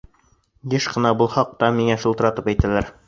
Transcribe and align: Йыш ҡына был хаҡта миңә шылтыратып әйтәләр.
Йыш 0.71 0.87
ҡына 0.95 1.11
был 1.19 1.29
хаҡта 1.35 1.69
миңә 1.81 1.99
шылтыратып 2.05 2.51
әйтәләр. 2.55 2.91